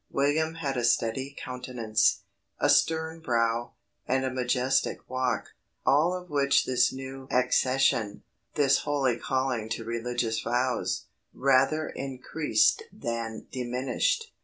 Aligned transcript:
William 0.09 0.55
had 0.55 0.77
a 0.77 0.83
steady 0.83 1.35
countenance, 1.39 2.21
a 2.57 2.69
stern 2.71 3.19
brow, 3.19 3.73
and 4.07 4.25
a 4.25 4.33
majestic 4.33 5.07
walk; 5.07 5.49
all 5.85 6.15
of 6.19 6.31
which 6.31 6.65
this 6.65 6.91
new 6.91 7.27
accession, 7.29 8.23
this 8.55 8.79
holy 8.79 9.19
calling 9.19 9.69
to 9.69 9.83
religious 9.83 10.39
vows, 10.41 11.05
rather 11.35 11.87
increased 11.89 12.81
than 12.91 13.45
diminished. 13.51 14.31